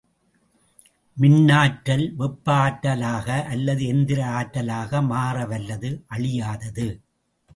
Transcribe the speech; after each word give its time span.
மின்னாற்றல் 1.17 2.05
வெப்ப 2.15 2.47
ஆற்றலாக 2.53 3.27
அல்லது 3.45 3.83
எந்திர 3.85 4.19
ஆற்றலாக 4.39 5.01
மாறவல்லது 5.11 5.91
அழியாதது. 6.09 6.87